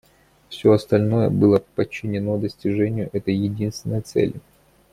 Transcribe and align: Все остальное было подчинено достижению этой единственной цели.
Все 0.49 0.71
остальное 0.71 1.29
было 1.29 1.61
подчинено 1.75 2.39
достижению 2.39 3.11
этой 3.13 3.35
единственной 3.35 4.01
цели. 4.01 4.41